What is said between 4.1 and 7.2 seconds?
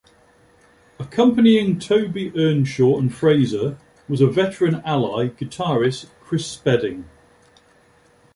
a veteran ally, guitarist Chris Spedding.